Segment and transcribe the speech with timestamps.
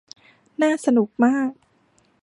[0.61, 1.51] น่าสนุกมาก